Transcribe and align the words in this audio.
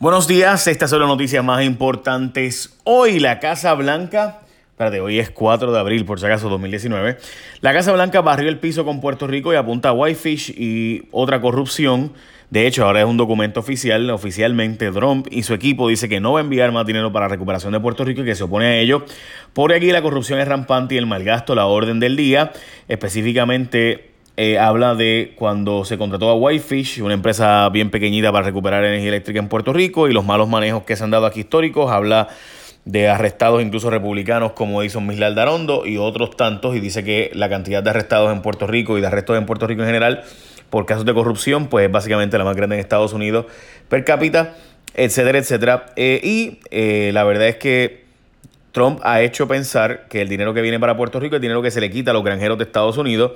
Buenos 0.00 0.26
días, 0.26 0.66
estas 0.66 0.88
son 0.88 1.00
las 1.00 1.08
noticias 1.10 1.44
más 1.44 1.62
importantes. 1.62 2.74
Hoy 2.84 3.20
la 3.20 3.38
Casa 3.38 3.74
Blanca, 3.74 4.40
espérate, 4.70 4.98
hoy 5.02 5.18
es 5.18 5.28
4 5.28 5.70
de 5.72 5.78
abril 5.78 6.06
por 6.06 6.18
si 6.18 6.24
acaso 6.24 6.48
2019, 6.48 7.18
la 7.60 7.74
Casa 7.74 7.92
Blanca 7.92 8.22
barrió 8.22 8.48
el 8.48 8.58
piso 8.58 8.86
con 8.86 9.02
Puerto 9.02 9.26
Rico 9.26 9.52
y 9.52 9.56
apunta 9.56 9.90
a 9.90 9.92
Whitefish 9.92 10.54
y 10.56 11.02
otra 11.10 11.42
corrupción. 11.42 12.14
De 12.48 12.66
hecho, 12.66 12.86
ahora 12.86 13.00
es 13.00 13.06
un 13.06 13.18
documento 13.18 13.60
oficial, 13.60 14.08
oficialmente 14.08 14.90
Trump 14.90 15.26
y 15.30 15.42
su 15.42 15.52
equipo 15.52 15.86
dice 15.86 16.08
que 16.08 16.18
no 16.18 16.32
va 16.32 16.40
a 16.40 16.44
enviar 16.44 16.72
más 16.72 16.86
dinero 16.86 17.12
para 17.12 17.26
la 17.26 17.32
recuperación 17.32 17.74
de 17.74 17.80
Puerto 17.80 18.02
Rico 18.02 18.22
y 18.22 18.24
que 18.24 18.34
se 18.34 18.44
opone 18.44 18.68
a 18.68 18.78
ello. 18.78 19.04
Por 19.52 19.70
aquí 19.70 19.92
la 19.92 20.00
corrupción 20.00 20.40
es 20.40 20.48
rampante 20.48 20.94
y 20.94 20.98
el 20.98 21.04
malgasto, 21.04 21.54
la 21.54 21.66
orden 21.66 22.00
del 22.00 22.16
día, 22.16 22.52
específicamente 22.88 24.09
eh, 24.42 24.58
habla 24.58 24.94
de 24.94 25.34
cuando 25.36 25.84
se 25.84 25.98
contrató 25.98 26.30
a 26.30 26.34
Whitefish, 26.34 27.02
una 27.02 27.12
empresa 27.12 27.68
bien 27.68 27.90
pequeñita 27.90 28.32
para 28.32 28.46
recuperar 28.46 28.82
energía 28.82 29.10
eléctrica 29.10 29.38
en 29.38 29.48
Puerto 29.48 29.74
Rico, 29.74 30.08
y 30.08 30.14
los 30.14 30.24
malos 30.24 30.48
manejos 30.48 30.84
que 30.84 30.96
se 30.96 31.04
han 31.04 31.10
dado 31.10 31.26
aquí 31.26 31.40
históricos. 31.40 31.92
Habla 31.92 32.28
de 32.86 33.10
arrestados 33.10 33.60
incluso 33.60 33.90
republicanos 33.90 34.52
como 34.52 34.80
Edison 34.80 35.06
Mislar 35.06 35.34
Darondo 35.34 35.84
y 35.84 35.98
otros 35.98 36.38
tantos, 36.38 36.74
y 36.74 36.80
dice 36.80 37.04
que 37.04 37.30
la 37.34 37.50
cantidad 37.50 37.82
de 37.82 37.90
arrestados 37.90 38.32
en 38.32 38.40
Puerto 38.40 38.66
Rico 38.66 38.96
y 38.96 39.02
de 39.02 39.08
arrestos 39.08 39.36
en 39.36 39.44
Puerto 39.44 39.66
Rico 39.66 39.82
en 39.82 39.88
general 39.88 40.22
por 40.70 40.86
casos 40.86 41.04
de 41.04 41.12
corrupción, 41.12 41.66
pues 41.66 41.84
es 41.84 41.92
básicamente 41.92 42.38
la 42.38 42.44
más 42.44 42.56
grande 42.56 42.76
en 42.76 42.80
Estados 42.80 43.12
Unidos 43.12 43.44
per 43.90 44.04
cápita, 44.04 44.54
etcétera, 44.94 45.36
etcétera. 45.36 45.86
Eh, 45.96 46.18
y 46.24 46.60
eh, 46.70 47.10
la 47.12 47.24
verdad 47.24 47.46
es 47.46 47.56
que 47.56 48.04
Trump 48.72 49.00
ha 49.02 49.20
hecho 49.20 49.46
pensar 49.46 50.08
que 50.08 50.22
el 50.22 50.30
dinero 50.30 50.54
que 50.54 50.62
viene 50.62 50.80
para 50.80 50.96
Puerto 50.96 51.20
Rico 51.20 51.36
es 51.36 51.42
dinero 51.42 51.60
que 51.60 51.70
se 51.70 51.82
le 51.82 51.90
quita 51.90 52.12
a 52.12 52.14
los 52.14 52.24
granjeros 52.24 52.56
de 52.56 52.64
Estados 52.64 52.96
Unidos 52.96 53.32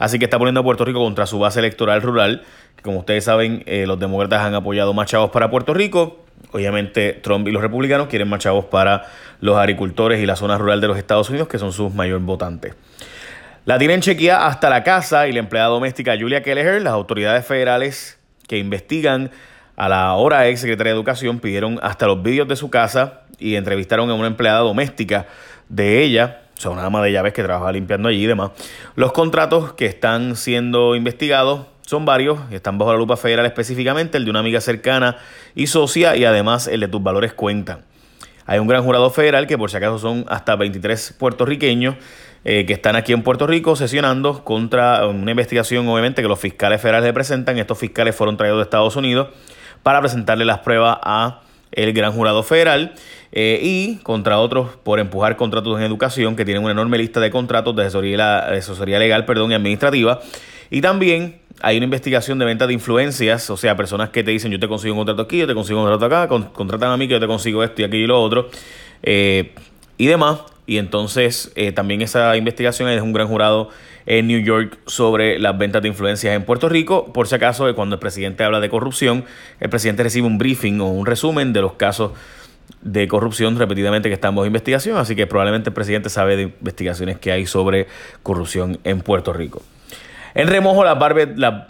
Así 0.00 0.18
que 0.18 0.24
está 0.24 0.38
poniendo 0.38 0.60
a 0.60 0.64
Puerto 0.64 0.84
Rico 0.84 0.98
contra 0.98 1.26
su 1.26 1.38
base 1.38 1.60
electoral 1.60 2.00
rural. 2.00 2.42
Que 2.74 2.82
como 2.82 2.98
ustedes 3.00 3.22
saben, 3.22 3.62
eh, 3.66 3.84
los 3.86 4.00
demócratas 4.00 4.40
han 4.40 4.54
apoyado 4.54 4.94
más 4.94 5.06
chavos 5.08 5.30
para 5.30 5.50
Puerto 5.50 5.74
Rico. 5.74 6.24
Obviamente 6.52 7.12
Trump 7.12 7.46
y 7.46 7.52
los 7.52 7.60
republicanos 7.60 8.08
quieren 8.08 8.26
más 8.26 8.40
chavos 8.40 8.64
para 8.64 9.04
los 9.40 9.58
agricultores 9.58 10.18
y 10.20 10.26
la 10.26 10.36
zona 10.36 10.56
rural 10.56 10.80
de 10.80 10.88
los 10.88 10.96
Estados 10.96 11.28
Unidos, 11.28 11.48
que 11.48 11.58
son 11.58 11.72
sus 11.72 11.94
mayores 11.94 12.24
votantes. 12.24 12.74
La 13.66 13.78
tienen 13.78 14.00
chequeada 14.00 14.46
hasta 14.46 14.70
la 14.70 14.82
casa 14.82 15.28
y 15.28 15.32
la 15.32 15.40
empleada 15.40 15.68
doméstica 15.68 16.16
Julia 16.18 16.42
Kelleher, 16.42 16.80
las 16.80 16.94
autoridades 16.94 17.44
federales 17.44 18.18
que 18.48 18.56
investigan 18.56 19.30
a 19.76 19.88
la 19.90 20.14
hora 20.14 20.48
ex 20.48 20.60
secretaria 20.60 20.92
de 20.92 20.96
Educación 20.96 21.40
pidieron 21.40 21.78
hasta 21.82 22.06
los 22.06 22.22
vídeos 22.22 22.48
de 22.48 22.56
su 22.56 22.70
casa 22.70 23.20
y 23.38 23.56
entrevistaron 23.56 24.10
a 24.10 24.14
una 24.14 24.28
empleada 24.28 24.60
doméstica 24.60 25.26
de 25.68 26.02
ella 26.02 26.40
o 26.60 26.62
sea, 26.62 26.70
una 26.72 26.82
dama 26.82 27.02
de 27.02 27.10
llaves 27.10 27.32
que 27.32 27.42
trabaja 27.42 27.72
limpiando 27.72 28.10
allí 28.10 28.24
y 28.24 28.26
demás. 28.26 28.50
Los 28.94 29.12
contratos 29.12 29.72
que 29.72 29.86
están 29.86 30.36
siendo 30.36 30.94
investigados 30.94 31.62
son 31.86 32.04
varios, 32.04 32.38
están 32.50 32.76
bajo 32.76 32.92
la 32.92 32.98
lupa 32.98 33.16
federal 33.16 33.46
específicamente, 33.46 34.18
el 34.18 34.26
de 34.26 34.30
una 34.30 34.40
amiga 34.40 34.60
cercana 34.60 35.16
y 35.54 35.68
socia 35.68 36.16
y 36.16 36.26
además 36.26 36.68
el 36.68 36.80
de 36.80 36.88
tus 36.88 37.02
valores 37.02 37.32
cuentan. 37.32 37.86
Hay 38.44 38.58
un 38.58 38.66
gran 38.66 38.84
jurado 38.84 39.08
federal 39.08 39.46
que 39.46 39.56
por 39.56 39.70
si 39.70 39.78
acaso 39.78 39.98
son 39.98 40.26
hasta 40.28 40.54
23 40.54 41.14
puertorriqueños 41.18 41.94
eh, 42.44 42.66
que 42.66 42.74
están 42.74 42.94
aquí 42.94 43.14
en 43.14 43.22
Puerto 43.22 43.46
Rico 43.46 43.74
sesionando 43.74 44.44
contra 44.44 45.06
una 45.06 45.30
investigación 45.30 45.88
obviamente 45.88 46.20
que 46.20 46.28
los 46.28 46.38
fiscales 46.38 46.82
federales 46.82 47.06
representan. 47.06 47.56
Estos 47.56 47.78
fiscales 47.78 48.14
fueron 48.14 48.36
traídos 48.36 48.58
de 48.58 48.64
Estados 48.64 48.96
Unidos 48.96 49.28
para 49.82 50.00
presentarle 50.00 50.44
las 50.44 50.58
pruebas 50.58 50.98
a 51.02 51.40
el 51.72 51.92
gran 51.92 52.12
jurado 52.12 52.42
federal 52.42 52.94
eh, 53.32 53.60
y 53.62 53.96
contra 54.02 54.38
otros 54.38 54.70
por 54.82 54.98
empujar 54.98 55.36
contratos 55.36 55.78
en 55.78 55.84
educación 55.84 56.36
que 56.36 56.44
tienen 56.44 56.62
una 56.62 56.72
enorme 56.72 56.98
lista 56.98 57.20
de 57.20 57.30
contratos 57.30 57.76
de 57.76 57.84
asesoría, 57.84 58.98
legal 58.98 59.24
perdón, 59.24 59.52
y 59.52 59.54
administrativa. 59.54 60.20
Y 60.70 60.80
también 60.80 61.40
hay 61.62 61.76
una 61.76 61.84
investigación 61.84 62.38
de 62.38 62.44
venta 62.44 62.66
de 62.66 62.72
influencias, 62.72 63.50
o 63.50 63.56
sea, 63.56 63.76
personas 63.76 64.10
que 64.10 64.24
te 64.24 64.30
dicen 64.30 64.50
yo 64.50 64.58
te 64.58 64.68
consigo 64.68 64.94
un 64.94 65.00
contrato 65.00 65.22
aquí, 65.22 65.38
yo 65.38 65.46
te 65.46 65.54
consigo 65.54 65.80
un 65.80 65.88
contrato 65.88 66.06
acá, 66.06 66.52
contratan 66.52 66.90
a 66.90 66.96
mí 66.96 67.06
que 67.06 67.12
yo 67.12 67.20
te 67.20 67.26
consigo 67.26 67.62
esto 67.62 67.82
y 67.82 67.84
aquí 67.84 67.98
y 67.98 68.06
lo 68.06 68.20
otro, 68.20 68.50
eh, 69.02 69.52
y 69.96 70.06
demás. 70.06 70.40
Y 70.70 70.78
entonces 70.78 71.50
eh, 71.56 71.72
también 71.72 72.00
esa 72.00 72.36
investigación 72.36 72.88
es 72.88 73.02
un 73.02 73.12
gran 73.12 73.26
jurado 73.26 73.70
en 74.06 74.28
New 74.28 74.38
York 74.38 74.78
sobre 74.86 75.40
las 75.40 75.58
ventas 75.58 75.82
de 75.82 75.88
influencias 75.88 76.32
en 76.32 76.44
Puerto 76.44 76.68
Rico. 76.68 77.12
Por 77.12 77.26
si 77.26 77.34
acaso, 77.34 77.74
cuando 77.74 77.96
el 77.96 77.98
presidente 77.98 78.44
habla 78.44 78.60
de 78.60 78.70
corrupción, 78.70 79.24
el 79.58 79.68
presidente 79.68 80.04
recibe 80.04 80.28
un 80.28 80.38
briefing 80.38 80.80
o 80.80 80.86
un 80.86 81.06
resumen 81.06 81.52
de 81.52 81.60
los 81.60 81.72
casos 81.72 82.12
de 82.82 83.08
corrupción 83.08 83.58
repetidamente 83.58 84.08
que 84.08 84.14
estamos 84.14 84.44
en 84.44 84.50
investigación, 84.50 84.96
así 84.96 85.16
que 85.16 85.26
probablemente 85.26 85.70
el 85.70 85.74
presidente 85.74 86.08
sabe 86.08 86.36
de 86.36 86.42
investigaciones 86.44 87.18
que 87.18 87.32
hay 87.32 87.46
sobre 87.46 87.88
corrupción 88.22 88.78
en 88.84 89.00
Puerto 89.00 89.32
Rico. 89.32 89.64
En 90.34 90.46
remojo, 90.46 90.84
las 90.84 90.98
barbas, 90.98 91.28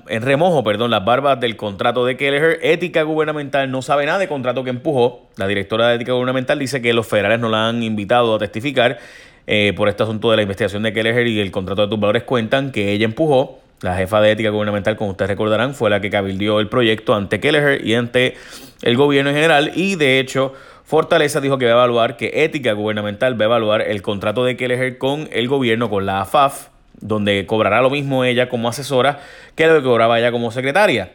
en 0.08 0.22
remojo, 0.22 0.62
perdón, 0.62 0.90
las 0.90 1.04
barbas 1.04 1.40
del 1.40 1.56
contrato 1.56 2.04
de 2.04 2.16
Kelleher, 2.16 2.58
Ética 2.62 3.02
Gubernamental 3.02 3.70
no 3.70 3.80
sabe 3.80 4.04
nada 4.04 4.18
de 4.18 4.28
contrato 4.28 4.64
que 4.64 4.70
empujó. 4.70 5.28
La 5.36 5.46
directora 5.46 5.88
de 5.88 5.96
Ética 5.96 6.12
Gubernamental 6.12 6.58
dice 6.58 6.82
que 6.82 6.92
los 6.92 7.06
federales 7.06 7.40
no 7.40 7.48
la 7.48 7.68
han 7.68 7.82
invitado 7.82 8.34
a 8.34 8.38
testificar 8.38 8.98
eh, 9.46 9.72
por 9.74 9.88
este 9.88 10.02
asunto 10.02 10.30
de 10.30 10.36
la 10.36 10.42
investigación 10.42 10.82
de 10.82 10.92
Kelleher 10.92 11.26
y 11.26 11.40
el 11.40 11.50
contrato 11.50 11.82
de 11.82 11.88
tus 11.88 11.98
valores 11.98 12.24
cuentan 12.24 12.70
que 12.70 12.92
ella 12.92 13.06
empujó. 13.06 13.60
La 13.80 13.96
jefa 13.96 14.20
de 14.20 14.32
ética 14.32 14.50
gubernamental, 14.50 14.94
como 14.94 15.12
ustedes 15.12 15.30
recordarán, 15.30 15.74
fue 15.74 15.88
la 15.88 16.02
que 16.02 16.10
cabildió 16.10 16.60
el 16.60 16.68
proyecto 16.68 17.14
ante 17.14 17.40
Kelleher 17.40 17.82
y 17.84 17.94
ante 17.94 18.36
el 18.82 18.96
gobierno 18.98 19.30
en 19.30 19.36
general. 19.36 19.72
Y 19.74 19.94
de 19.94 20.20
hecho, 20.20 20.52
Fortaleza 20.84 21.40
dijo 21.40 21.56
que 21.56 21.64
va 21.64 21.70
a 21.70 21.74
evaluar, 21.74 22.18
que 22.18 22.44
ética 22.44 22.74
gubernamental 22.74 23.40
va 23.40 23.46
a 23.46 23.48
evaluar 23.48 23.80
el 23.80 24.02
contrato 24.02 24.44
de 24.44 24.58
Kelleher 24.58 24.98
con 24.98 25.30
el 25.32 25.48
gobierno, 25.48 25.88
con 25.88 26.04
la 26.04 26.20
AFAF, 26.20 26.68
donde 27.00 27.46
cobrará 27.46 27.80
lo 27.82 27.90
mismo 27.90 28.24
ella 28.24 28.48
como 28.48 28.68
asesora 28.68 29.20
que 29.54 29.66
lo 29.66 29.76
que 29.76 29.82
cobraba 29.82 30.18
ella 30.18 30.32
como 30.32 30.50
secretaria. 30.50 31.12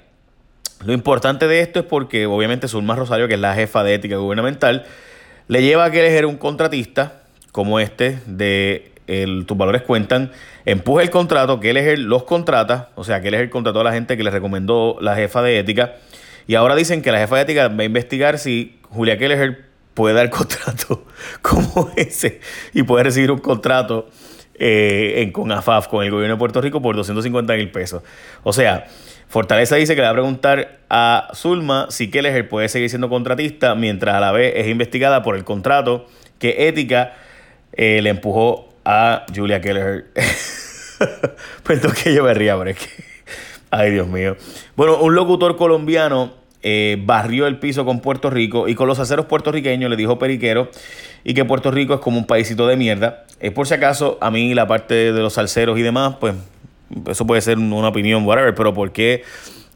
Lo 0.84 0.94
importante 0.94 1.48
de 1.48 1.62
esto 1.62 1.80
es 1.80 1.86
porque 1.86 2.26
obviamente 2.26 2.68
Zulma 2.68 2.96
Rosario, 2.96 3.28
que 3.28 3.36
es 3.36 3.40
la 3.40 3.56
jefa 3.56 3.84
de 3.84 3.96
ética 3.96 4.18
gubernamental, 4.18 4.86
le 5.48 5.62
lleva 5.62 5.86
a 5.86 5.92
Kelleher 5.92 6.26
un 6.26 6.38
contratista 6.38 7.24
como 7.52 7.80
este 7.80 8.20
de 8.26 8.92
tus 9.46 9.58
valores 9.58 9.84
cuentan, 9.84 10.32
empuja 10.66 11.04
el 11.04 11.10
contrato, 11.10 11.60
que 11.60 11.70
él 11.70 12.04
los 12.04 12.24
contrata, 12.24 12.90
o 12.96 13.04
sea, 13.04 13.22
que 13.22 13.28
él 13.28 13.36
es 13.36 13.42
el 13.42 13.78
a 13.78 13.84
la 13.84 13.94
gente 13.94 14.18
que 14.18 14.24
le 14.24 14.32
recomendó 14.32 14.98
la 15.00 15.16
jefa 15.16 15.42
de 15.42 15.60
ética, 15.60 15.94
y 16.48 16.56
ahora 16.56 16.76
dicen 16.76 17.02
que 17.02 17.12
la 17.12 17.20
jefa 17.20 17.36
de 17.38 17.42
ética 17.44 17.68
va 17.68 17.82
a 17.82 17.86
investigar 17.86 18.40
si 18.40 18.80
Julia 18.90 19.18
Kelleher 19.18 19.66
puede 19.94 20.16
dar 20.16 20.30
contrato 20.32 21.06
como 21.42 21.92
ese 21.96 22.42
y 22.74 22.84
puede 22.84 23.06
recibir 23.06 23.32
un 23.32 23.40
contrato 23.40 24.10
eh, 24.60 25.22
en, 25.22 25.32
con 25.32 25.52
AFAF, 25.52 25.88
con 25.88 26.04
el 26.04 26.12
gobierno 26.12 26.36
de 26.36 26.40
Puerto 26.40 26.62
Rico, 26.62 26.82
por 26.82 26.96
250 26.96 27.54
mil 27.56 27.72
pesos. 27.72 28.04
O 28.44 28.54
sea, 28.54 28.88
Fortaleza 29.28 29.76
dice 29.76 29.96
que 29.96 30.02
le 30.02 30.08
va 30.08 30.12
a 30.12 30.14
preguntar 30.14 30.80
a 30.90 31.30
Zulma 31.34 31.88
si 31.90 32.10
Kelleher 32.10 32.48
puede 32.48 32.70
seguir 32.70 32.90
siendo 32.90 33.10
contratista 33.10 33.76
mientras 33.76 34.16
a 34.16 34.20
la 34.20 34.32
vez 34.32 34.54
es 34.56 34.68
investigada 34.68 35.24
por 35.24 35.36
el 35.36 35.44
contrato 35.44 36.06
que 36.40 36.68
Ética 36.68 37.14
eh, 37.74 38.02
le 38.02 38.12
empujó 38.12 38.70
a 38.86 39.26
Julia 39.36 39.62
Kelleher. 39.62 40.06
Perdón 41.64 41.94
que 42.02 42.14
yo 42.14 42.24
me 42.24 42.34
ría, 42.34 42.58
pero 42.58 42.70
es 42.70 42.78
que... 42.78 43.04
Ay, 43.72 43.92
Dios 43.92 44.08
mío. 44.08 44.38
Bueno, 44.78 45.02
un 45.02 45.16
locutor 45.16 45.58
colombiano 45.58 46.45
eh, 46.68 46.98
barrió 47.00 47.46
el 47.46 47.60
piso 47.60 47.86
con 47.86 48.00
Puerto 48.00 48.32
Rico 48.32 48.68
y 48.68 48.74
con 48.74 48.88
los 48.88 48.98
aceros 48.98 49.28
puertorriqueños 49.28 49.88
le 49.88 49.96
dijo 49.96 50.18
Periquero 50.18 50.72
y 51.24 51.36
que 51.36 51.46
Puerto 51.46 51.70
Rico 51.70 51.94
es 51.94 52.00
como 52.00 52.18
un 52.18 52.26
paísito 52.26 52.66
de 52.66 52.76
mierda. 52.76 53.24
Es 53.40 53.52
por 53.52 53.68
si 53.68 53.76
acaso, 53.76 54.18
a 54.20 54.32
mí 54.32 54.52
la 54.56 54.66
parte 54.66 55.14
de 55.14 55.22
los 55.22 55.34
salseros 55.34 55.78
y 55.78 55.84
demás, 55.84 56.16
pues 56.20 56.34
eso 57.08 57.28
puede 57.28 57.42
ser 57.42 57.60
una 57.60 57.90
opinión, 57.90 58.26
whatever, 58.26 58.56
pero 58.56 58.74
¿por 58.74 58.92
qué 58.92 59.22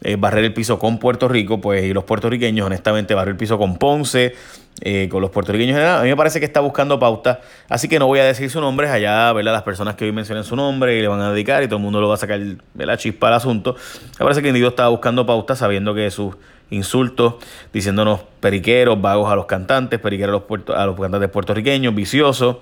eh, 0.01 0.15
barrer 0.17 0.43
el 0.45 0.53
piso 0.55 0.79
con 0.79 0.97
Puerto 0.97 1.27
Rico? 1.27 1.61
Pues 1.61 1.83
y 1.83 1.93
los 1.93 2.05
puertorriqueños, 2.05 2.65
honestamente, 2.65 3.13
barrer 3.13 3.33
el 3.33 3.37
piso 3.37 3.59
con 3.59 3.77
Ponce, 3.77 4.33
eh, 4.81 5.09
con 5.11 5.21
los 5.21 5.29
puertorriqueños 5.29 5.77
A 5.77 6.01
mí 6.01 6.09
me 6.09 6.15
parece 6.15 6.39
que 6.39 6.45
está 6.47 6.59
buscando 6.59 6.97
pauta, 6.97 7.41
así 7.67 7.87
que 7.87 7.99
no 7.99 8.07
voy 8.07 8.17
a 8.17 8.23
decir 8.23 8.49
su 8.49 8.61
nombre, 8.61 8.89
allá 8.89 9.31
¿verdad? 9.33 9.53
las 9.53 9.63
personas 9.63 9.93
que 9.93 10.05
hoy 10.05 10.11
mencionen 10.11 10.43
su 10.43 10.55
nombre 10.55 10.97
y 10.97 11.01
le 11.03 11.07
van 11.07 11.21
a 11.21 11.31
dedicar 11.31 11.61
y 11.61 11.67
todo 11.67 11.77
el 11.77 11.83
mundo 11.83 12.01
lo 12.01 12.07
va 12.07 12.15
a 12.15 12.17
sacar 12.17 12.39
de 12.39 12.85
la 12.87 12.97
chispa 12.97 13.27
al 13.27 13.35
asunto. 13.35 13.75
Me 14.13 14.23
parece 14.23 14.41
que 14.41 14.47
el 14.47 14.55
individuo 14.55 14.69
estaba 14.69 14.89
buscando 14.89 15.23
pauta 15.27 15.55
sabiendo 15.55 15.93
que 15.93 16.09
sus 16.09 16.35
insultos, 16.69 17.35
diciéndonos 17.73 18.21
periqueros, 18.39 19.01
vagos 19.01 19.31
a 19.31 19.35
los 19.35 19.45
cantantes, 19.45 19.99
periqueros 19.99 20.43
a 20.47 20.55
los, 20.55 20.77
a 20.77 20.85
los 20.85 20.99
cantantes 20.99 21.29
puertorriqueños, 21.29 21.95
viciosos 21.95 22.57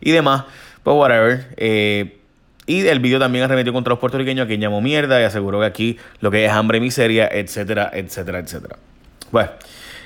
y 0.00 0.12
demás. 0.12 0.44
Pues 0.82 0.96
whatever. 0.96 1.54
Eh, 1.56 2.18
y 2.66 2.86
el 2.86 3.00
video 3.00 3.18
también 3.18 3.44
arremetió 3.44 3.72
contra 3.72 3.92
los 3.92 3.98
puertorriqueños, 3.98 4.44
a 4.44 4.46
quien 4.46 4.60
llamó 4.60 4.80
mierda 4.80 5.20
y 5.20 5.24
aseguró 5.24 5.60
que 5.60 5.66
aquí 5.66 5.98
lo 6.20 6.30
que 6.30 6.44
es 6.44 6.52
hambre, 6.52 6.80
miseria, 6.80 7.26
etcétera, 7.26 7.90
etcétera, 7.92 8.40
etcétera. 8.40 8.76
Bueno, 9.32 9.50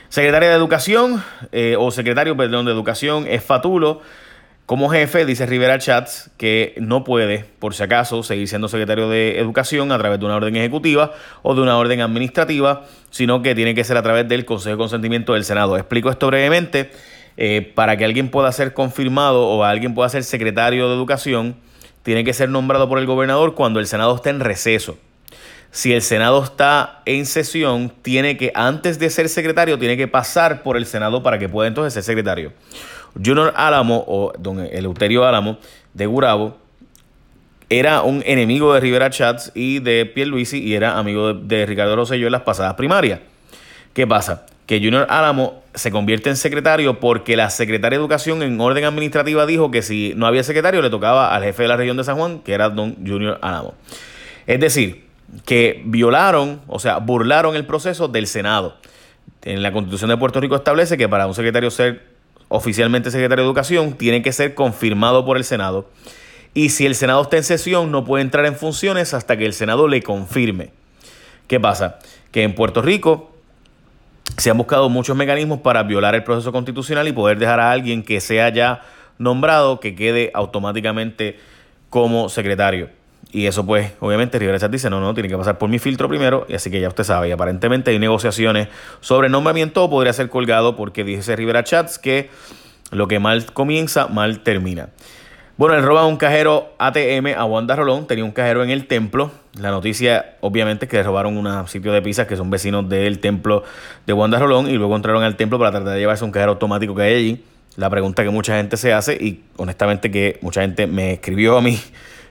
secretaria 0.09 0.49
de 0.49 0.55
Educación, 0.55 1.25
eh, 1.51 1.75
o 1.77 1.91
secretario, 1.91 2.37
perdón, 2.37 2.67
de 2.67 2.73
Educación 2.73 3.27
es 3.29 3.43
Fatulo. 3.43 4.03
Como 4.73 4.89
jefe, 4.89 5.27
dice 5.27 5.45
Rivera 5.45 5.79
Chats 5.79 6.31
que 6.39 6.73
no 6.79 7.05
puede, 7.05 7.45
por 7.59 7.75
si 7.75 7.83
acaso, 7.83 8.23
seguir 8.23 8.49
siendo 8.49 8.69
secretario 8.69 9.07
de 9.11 9.39
Educación 9.39 9.93
a 9.93 9.99
través 9.99 10.19
de 10.19 10.25
una 10.25 10.37
orden 10.37 10.57
ejecutiva 10.57 11.13
o 11.43 11.55
de 11.55 11.61
una 11.61 11.77
orden 11.77 12.01
administrativa, 12.01 12.87
sino 13.11 13.43
que 13.43 13.55
tiene 13.55 13.75
que 13.75 13.85
ser 13.85 13.99
a 13.99 14.03
través 14.03 14.27
del 14.29 14.47
Consejo 14.47 14.77
de 14.77 14.79
Consentimiento 14.79 15.35
del 15.35 15.45
Senado. 15.45 15.77
Explico 15.77 16.09
esto 16.09 16.29
brevemente. 16.29 16.91
Eh, 17.37 17.71
para 17.75 17.99
que 17.99 18.07
alguien 18.07 18.31
pueda 18.31 18.51
ser 18.51 18.73
confirmado 18.73 19.47
o 19.47 19.63
alguien 19.63 19.93
pueda 19.93 20.09
ser 20.09 20.25
secretario 20.25 20.89
de 20.89 20.95
Educación, 20.95 21.57
tiene 22.03 22.25
que 22.25 22.33
ser 22.33 22.49
nombrado 22.49 22.89
por 22.89 22.99
el 22.99 23.05
gobernador 23.05 23.55
cuando 23.55 23.79
el 23.79 23.87
Senado 23.87 24.17
esté 24.17 24.31
en 24.31 24.41
receso. 24.41 24.97
Si 25.73 25.95
el 25.95 26.03
Senado 26.03 26.45
está 26.45 27.01
en 27.07 27.25
sesión, 27.25 27.91
tiene 28.03 28.37
que, 28.37 28.53
antes 28.55 28.99
de 28.99 29.09
ser 29.09 29.31
secretario, 29.31 29.79
tiene 29.79 29.97
que 29.97 30.07
pasar 30.07 30.63
por 30.63 30.77
el 30.77 30.85
Senado 30.85 31.23
para 31.23 31.39
que 31.39 31.49
pueda 31.49 31.67
entonces 31.67 31.95
ser 31.95 32.03
secretario. 32.03 32.53
Junior 33.15 33.55
Álamo, 33.57 34.05
o 34.07 34.35
don 34.39 34.61
Eleuterio 34.61 35.25
Álamo, 35.25 35.59
de 35.95 36.05
Gurabo, 36.05 36.59
era 37.71 38.03
un 38.03 38.23
enemigo 38.27 38.75
de 38.75 38.81
Rivera 38.81 39.09
Chats 39.09 39.51
y 39.55 39.79
de 39.79 40.05
Pierluisi 40.05 40.63
y 40.63 40.75
era 40.75 40.99
amigo 40.99 41.33
de, 41.33 41.65
Ricardo 41.65 41.97
Rosselló 41.97 42.27
en 42.27 42.33
las 42.33 42.43
pasadas 42.43 42.75
primarias. 42.75 43.21
¿Qué 43.95 44.07
pasa? 44.07 44.45
Que 44.67 44.77
Junior 44.79 45.07
Álamo 45.09 45.63
se 45.73 45.91
convierte 45.91 46.29
en 46.29 46.37
secretario 46.37 47.01
porque 47.01 47.35
la 47.35 47.49
secretaria 47.49 47.99
de 47.99 48.03
Educación 48.03 48.43
en 48.43 48.61
orden 48.61 48.85
administrativa 48.85 49.47
dijo 49.47 49.71
que 49.71 49.81
si 49.81 50.13
no 50.17 50.27
había 50.27 50.43
secretario 50.43 50.83
le 50.83 50.91
tocaba 50.91 51.35
al 51.35 51.45
jefe 51.45 51.63
de 51.63 51.69
la 51.69 51.79
región 51.79 51.97
de 51.97 52.05
San 52.05 52.19
Juan, 52.19 52.41
que 52.41 52.53
era 52.53 52.69
don 52.69 52.95
Junior 53.07 53.39
Álamo. 53.41 53.73
Es 54.47 54.61
decir, 54.61 55.02
que 55.45 55.83
violaron, 55.85 56.61
o 56.67 56.79
sea, 56.79 56.99
burlaron 56.99 57.57
el 57.57 57.67
proceso 57.67 58.09
del 58.09 58.27
Senado. 58.27 58.77
En 59.43 59.63
la 59.63 59.73
Constitución 59.73 60.11
de 60.11 60.17
Puerto 60.17 60.41
Rico 60.41 60.57
establece 60.57 60.97
que 60.97 61.09
para 61.09 61.27
un 61.27 61.35
secretario 61.35 61.71
ser 61.71 62.13
oficialmente 62.49 63.11
secretario 63.11 63.45
de 63.45 63.49
Educación 63.49 63.95
tiene 63.95 64.23
que 64.23 64.33
ser 64.33 64.55
confirmado 64.55 65.25
por 65.25 65.37
el 65.37 65.45
Senado. 65.45 65.89
Y 66.55 66.69
si 66.69 66.85
el 66.85 66.95
Senado 66.95 67.23
está 67.23 67.39
en 67.39 67.45
sesión, 67.45 67.91
no 67.91 68.05
puede 68.05 68.23
entrar 68.23 68.45
en 68.45 68.55
funciones 68.55 69.15
hasta 69.15 69.39
que 69.39 69.47
el 69.47 69.55
Senado 69.55 69.89
le 69.89 70.03
confirme. 70.03 70.71
¿Qué 71.47 71.59
pasa? 71.59 71.99
Que 72.31 72.43
en 72.43 72.55
Puerto 72.55 72.83
Rico 72.83 73.33
se 74.37 74.51
han 74.51 74.59
buscado 74.59 74.89
muchos 74.89 75.17
mecanismos 75.17 75.61
para 75.61 75.83
violar 75.83 76.15
el 76.15 76.25
proceso 76.25 76.53
constitucional 76.53 77.09
y 77.09 77.13
poder 77.13 77.39
dejar 77.39 77.59
a 77.59 77.73
alguien 77.73 78.03
que 78.03 78.21
sea 78.21 78.51
ya 78.51 78.83
nombrado 79.19 79.81
que 79.81 79.95
quede 79.95 80.31
automáticamente 80.35 81.39
como 81.91 82.29
secretario. 82.29 82.91
Y 83.33 83.47
eso 83.47 83.65
pues, 83.65 83.93
obviamente, 84.01 84.39
Rivera 84.39 84.59
Chat 84.59 84.71
dice, 84.71 84.91
no, 84.91 85.01
no, 85.01 85.15
tiene 85.15 85.29
que 85.29 85.39
pasar 85.39 85.57
por 85.57 85.71
mi 85.71 85.79
filtro 85.79 86.07
primero, 86.07 86.45
y 86.49 86.55
así 86.55 86.71
que 86.71 86.81
ya 86.81 86.89
usted 86.89 87.03
sabe, 87.03 87.31
y 87.31 87.33
aparentemente 87.33 87.91
hay 87.91 87.99
negociaciones 87.99 88.69
sobre 89.01 89.31
nombramiento, 89.31 89.89
podría 89.89 90.13
ser 90.13 90.29
colgado 90.29 90.77
porque 90.77 91.03
dice 91.03 91.35
Rivera 91.35 91.65
Chats 91.65 91.99
que 91.99 92.29
lo 92.91 93.09
que 93.09 93.19
mal 93.19 93.47
comienza, 93.53 94.07
mal 94.07 94.41
termina. 94.41 94.91
Bueno, 95.57 95.77
le 95.77 95.81
roban 95.81 96.07
un 96.07 96.17
cajero 96.17 96.75
ATM 96.79 97.35
a 97.37 97.45
Wanda 97.47 97.75
Rolón, 97.75 98.07
tenía 98.07 98.25
un 98.25 98.33
cajero 98.33 98.65
en 98.65 98.71
el 98.71 98.87
templo. 98.87 99.31
La 99.59 99.71
noticia, 99.71 100.37
obviamente, 100.41 100.85
es 100.85 100.91
que 100.91 100.99
le 100.99 101.03
robaron 101.03 101.37
un 101.37 101.69
sitio 101.69 101.93
de 101.93 102.03
pizzas 102.03 102.27
que 102.27 102.37
son 102.37 102.51
vecinos 102.51 102.89
del 102.89 103.19
templo 103.19 103.63
de 104.07 104.13
Wanda 104.13 104.39
Rolón 104.39 104.69
y 104.69 104.75
luego 104.75 104.95
entraron 104.97 105.23
al 105.23 105.37
templo 105.37 105.59
para 105.59 105.71
tratar 105.71 105.93
de 105.95 106.01
llevarse 106.01 106.25
un 106.25 106.33
cajero 106.33 106.53
automático 106.53 106.95
que 106.95 107.03
hay 107.03 107.15
allí. 107.15 107.45
La 107.77 107.89
pregunta 107.89 108.23
que 108.23 108.31
mucha 108.31 108.57
gente 108.57 108.77
se 108.77 108.93
hace 108.93 109.15
y 109.15 109.45
honestamente 109.57 110.11
que 110.11 110.39
mucha 110.43 110.63
gente 110.63 110.87
me 110.87 111.13
escribió 111.13 111.57
a 111.57 111.63
mí 111.63 111.79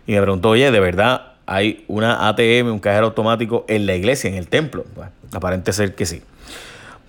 y 0.08 0.14
me 0.14 0.22
preguntó, 0.22 0.50
oye, 0.50 0.72
¿de 0.72 0.80
verdad 0.80 1.34
hay 1.46 1.86
una 1.88 2.28
ATM, 2.28 2.72
un 2.72 2.80
cajero 2.80 3.08
automático 3.08 3.66
en 3.68 3.86
la 3.86 3.96
iglesia, 3.96 4.30
en 4.30 4.36
el 4.36 4.48
templo? 4.48 4.86
Bueno, 4.96 5.12
aparente 5.34 5.74
ser 5.74 5.96
que 5.96 6.06
sí. 6.06 6.22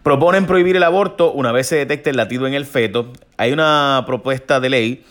Proponen 0.02 0.46
prohibir 0.46 0.76
el 0.76 0.82
aborto 0.82 1.30
una 1.32 1.52
vez 1.52 1.68
se 1.68 1.76
detecte 1.76 2.10
el 2.10 2.16
latido 2.16 2.46
en 2.46 2.54
el 2.54 2.66
feto. 2.66 3.12
Hay 3.36 3.52
una 3.52 4.02
propuesta 4.04 4.58
de 4.58 4.68
ley 4.68 5.04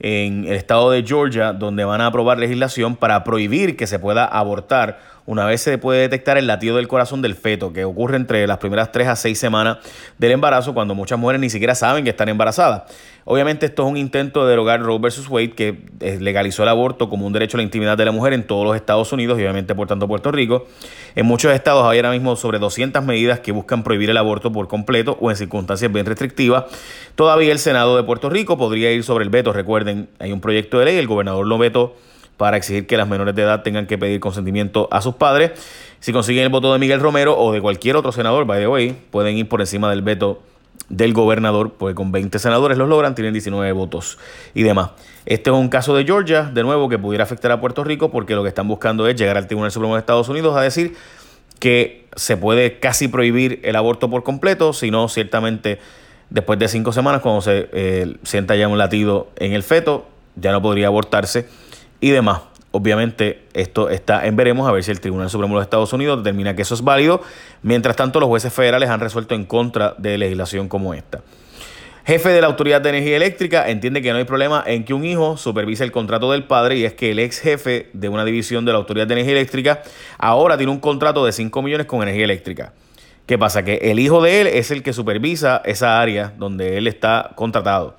en 0.00 0.44
el 0.44 0.52
estado 0.52 0.90
de 0.90 1.02
Georgia 1.02 1.52
donde 1.52 1.84
van 1.84 2.02
a 2.02 2.06
aprobar 2.08 2.38
legislación 2.38 2.96
para 2.96 3.24
prohibir 3.24 3.76
que 3.76 3.86
se 3.86 3.98
pueda 3.98 4.26
abortar 4.26 5.00
una 5.26 5.46
vez 5.46 5.62
se 5.62 5.78
puede 5.78 6.00
detectar 6.00 6.36
el 6.36 6.46
latido 6.46 6.76
del 6.76 6.86
corazón 6.86 7.22
del 7.22 7.34
feto, 7.34 7.72
que 7.72 7.84
ocurre 7.84 8.16
entre 8.16 8.46
las 8.46 8.58
primeras 8.58 8.92
3 8.92 9.08
a 9.08 9.16
6 9.16 9.38
semanas 9.38 9.78
del 10.18 10.32
embarazo, 10.32 10.74
cuando 10.74 10.94
muchas 10.94 11.18
mujeres 11.18 11.40
ni 11.40 11.48
siquiera 11.48 11.74
saben 11.74 12.04
que 12.04 12.10
están 12.10 12.28
embarazadas. 12.28 12.82
Obviamente 13.24 13.64
esto 13.64 13.84
es 13.84 13.90
un 13.90 13.96
intento 13.96 14.44
de 14.44 14.50
derogar 14.50 14.82
Roe 14.82 14.98
vs. 14.98 15.30
Wade, 15.30 15.52
que 15.52 15.78
eh, 16.00 16.18
legalizó 16.20 16.62
el 16.62 16.68
aborto 16.68 17.08
como 17.08 17.26
un 17.26 17.32
derecho 17.32 17.56
a 17.56 17.58
la 17.58 17.62
intimidad 17.62 17.96
de 17.96 18.04
la 18.04 18.12
mujer 18.12 18.34
en 18.34 18.46
todos 18.46 18.66
los 18.66 18.76
Estados 18.76 19.10
Unidos 19.14 19.38
y 19.38 19.42
obviamente 19.42 19.74
por 19.74 19.88
tanto 19.88 20.06
Puerto 20.06 20.30
Rico. 20.30 20.66
En 21.14 21.24
muchos 21.24 21.52
estados 21.54 21.86
hay 21.86 21.98
ahora 21.98 22.10
mismo 22.10 22.36
sobre 22.36 22.58
200 22.58 23.02
medidas 23.02 23.40
que 23.40 23.52
buscan 23.52 23.82
prohibir 23.82 24.10
el 24.10 24.18
aborto 24.18 24.52
por 24.52 24.68
completo 24.68 25.16
o 25.22 25.30
en 25.30 25.36
circunstancias 25.36 25.90
bien 25.90 26.04
restrictivas. 26.04 26.64
Todavía 27.14 27.50
el 27.50 27.58
Senado 27.58 27.96
de 27.96 28.02
Puerto 28.02 28.28
Rico 28.28 28.58
podría 28.58 28.92
ir 28.92 29.04
sobre 29.04 29.24
el 29.24 29.30
veto. 29.30 29.54
Recuerden, 29.54 30.10
hay 30.18 30.30
un 30.30 30.42
proyecto 30.42 30.78
de 30.78 30.84
ley, 30.84 30.98
el 30.98 31.06
gobernador 31.06 31.46
lo 31.46 31.56
vetó 31.56 31.94
para 32.36 32.56
exigir 32.56 32.86
que 32.86 32.96
las 32.96 33.08
menores 33.08 33.34
de 33.34 33.42
edad 33.42 33.62
tengan 33.62 33.86
que 33.86 33.98
pedir 33.98 34.20
consentimiento 34.20 34.88
a 34.90 35.00
sus 35.00 35.14
padres. 35.14 35.52
Si 36.00 36.12
consiguen 36.12 36.44
el 36.44 36.48
voto 36.48 36.72
de 36.72 36.78
Miguel 36.78 37.00
Romero 37.00 37.38
o 37.38 37.52
de 37.52 37.60
cualquier 37.60 37.96
otro 37.96 38.12
senador, 38.12 38.44
by 38.44 38.60
the 38.60 38.68
way, 38.68 38.96
pueden 39.10 39.36
ir 39.36 39.48
por 39.48 39.60
encima 39.60 39.88
del 39.90 40.02
veto 40.02 40.42
del 40.88 41.14
gobernador, 41.14 41.72
porque 41.78 41.94
con 41.94 42.12
20 42.12 42.38
senadores 42.38 42.76
los 42.76 42.88
logran, 42.88 43.14
tienen 43.14 43.32
19 43.32 43.72
votos 43.72 44.18
y 44.54 44.62
demás. 44.62 44.90
Este 45.24 45.50
es 45.50 45.56
un 45.56 45.68
caso 45.68 45.94
de 45.96 46.04
Georgia, 46.04 46.50
de 46.52 46.62
nuevo, 46.62 46.88
que 46.88 46.98
pudiera 46.98 47.24
afectar 47.24 47.50
a 47.52 47.60
Puerto 47.60 47.84
Rico, 47.84 48.10
porque 48.10 48.34
lo 48.34 48.42
que 48.42 48.48
están 48.48 48.68
buscando 48.68 49.08
es 49.08 49.16
llegar 49.16 49.38
al 49.38 49.46
Tribunal 49.46 49.70
Supremo 49.70 49.94
de 49.94 50.00
Estados 50.00 50.28
Unidos 50.28 50.56
a 50.56 50.60
decir 50.60 50.94
que 51.58 52.06
se 52.16 52.36
puede 52.36 52.78
casi 52.78 53.08
prohibir 53.08 53.60
el 53.62 53.76
aborto 53.76 54.10
por 54.10 54.22
completo, 54.24 54.72
sino 54.74 55.08
ciertamente 55.08 55.78
después 56.28 56.58
de 56.58 56.68
cinco 56.68 56.92
semanas, 56.92 57.22
cuando 57.22 57.40
se 57.40 57.68
eh, 57.72 58.16
sienta 58.24 58.56
ya 58.56 58.68
un 58.68 58.76
latido 58.76 59.28
en 59.36 59.52
el 59.52 59.62
feto, 59.62 60.06
ya 60.36 60.52
no 60.52 60.60
podría 60.60 60.88
abortarse 60.88 61.48
y 62.04 62.10
demás. 62.10 62.42
Obviamente 62.70 63.44
esto 63.54 63.88
está 63.88 64.26
en 64.26 64.36
veremos 64.36 64.68
a 64.68 64.72
ver 64.72 64.84
si 64.84 64.90
el 64.90 65.00
Tribunal 65.00 65.30
Supremo 65.30 65.54
de 65.54 65.60
los 65.60 65.64
Estados 65.64 65.90
Unidos 65.94 66.18
determina 66.18 66.54
que 66.54 66.60
eso 66.60 66.74
es 66.74 66.82
válido. 66.82 67.22
Mientras 67.62 67.96
tanto, 67.96 68.20
los 68.20 68.28
jueces 68.28 68.52
federales 68.52 68.90
han 68.90 69.00
resuelto 69.00 69.34
en 69.34 69.46
contra 69.46 69.94
de 69.96 70.18
legislación 70.18 70.68
como 70.68 70.92
esta. 70.92 71.22
Jefe 72.04 72.28
de 72.28 72.42
la 72.42 72.48
Autoridad 72.48 72.82
de 72.82 72.90
Energía 72.90 73.16
Eléctrica 73.16 73.70
entiende 73.70 74.02
que 74.02 74.12
no 74.12 74.18
hay 74.18 74.24
problema 74.24 74.62
en 74.66 74.84
que 74.84 74.92
un 74.92 75.06
hijo 75.06 75.38
supervise 75.38 75.82
el 75.82 75.92
contrato 75.92 76.30
del 76.30 76.44
padre 76.44 76.76
y 76.76 76.84
es 76.84 76.92
que 76.92 77.12
el 77.12 77.20
ex 77.20 77.40
jefe 77.40 77.88
de 77.94 78.10
una 78.10 78.26
división 78.26 78.66
de 78.66 78.72
la 78.72 78.78
Autoridad 78.78 79.06
de 79.06 79.14
Energía 79.14 79.32
Eléctrica 79.32 79.82
ahora 80.18 80.58
tiene 80.58 80.70
un 80.70 80.80
contrato 80.80 81.24
de 81.24 81.32
5 81.32 81.62
millones 81.62 81.86
con 81.86 82.02
energía 82.02 82.24
eléctrica. 82.24 82.74
¿Qué 83.24 83.38
pasa? 83.38 83.62
Que 83.62 83.76
el 83.76 83.98
hijo 83.98 84.20
de 84.20 84.42
él 84.42 84.46
es 84.48 84.70
el 84.70 84.82
que 84.82 84.92
supervisa 84.92 85.62
esa 85.64 86.02
área 86.02 86.34
donde 86.36 86.76
él 86.76 86.86
está 86.86 87.30
contratado. 87.34 87.96